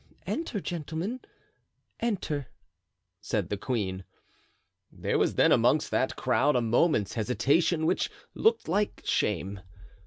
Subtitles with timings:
[0.25, 1.19] "Enter, gentlemen,
[1.99, 2.47] enter,"
[3.21, 4.03] said the queen.
[4.91, 9.59] There was then amongst that crowd a moment's hesitation, which looked like shame.